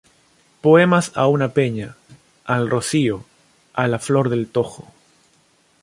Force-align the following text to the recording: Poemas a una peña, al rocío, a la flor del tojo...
Poemas 0.61 1.11
a 1.13 1.27
una 1.27 1.49
peña, 1.49 1.95
al 2.45 2.71
rocío, 2.71 3.23
a 3.75 3.87
la 3.87 3.99
flor 3.99 4.29
del 4.29 4.47
tojo... 4.49 4.87